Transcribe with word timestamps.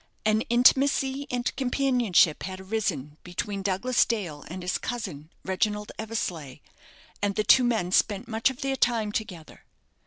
An 0.25 0.41
intimacy 0.49 1.27
and 1.29 1.55
companionship 1.55 2.41
had 2.41 2.59
arisen 2.59 3.17
between 3.23 3.61
Douglas 3.61 4.03
Dale 4.03 4.43
and 4.47 4.63
his 4.63 4.79
cousin, 4.79 5.29
Reginald 5.45 5.91
Eversleigh, 5.99 6.57
and 7.21 7.35
the 7.35 7.43
two 7.43 7.63
men 7.63 7.91
spent 7.91 8.27
much 8.27 8.49
of 8.49 8.61
their 8.61 8.75
time 8.75 9.11
together. 9.11 9.63